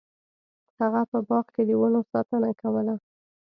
[0.79, 2.95] هغه په باغ کې د ونو ساتنه کوله.